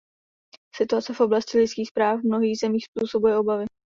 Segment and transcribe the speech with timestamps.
[0.75, 3.65] Situace v oblasti lidských práv v mnohých zemích způsobuje obavy.